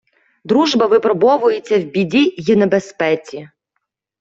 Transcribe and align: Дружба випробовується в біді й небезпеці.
Дружба 0.43 0.85
випробовується 0.87 1.79
в 1.79 1.83
біді 1.83 2.35
й 2.37 2.55
небезпеці. 2.55 3.49